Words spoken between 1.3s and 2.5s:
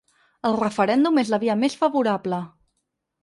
la via més favorable